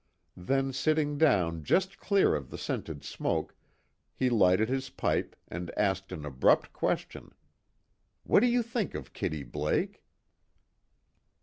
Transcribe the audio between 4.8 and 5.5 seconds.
pipe